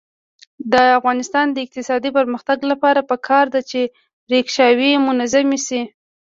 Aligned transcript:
د 0.71 0.73
افغانستان 0.99 1.45
د 1.51 1.57
اقتصادي 1.65 2.09
پرمختګ 2.17 2.57
لپاره 2.71 3.07
پکار 3.11 3.45
ده 3.53 3.61
چې 3.71 3.79
ریکشاوې 4.31 4.91
منظمې 5.07 5.59
شي. 5.67 5.81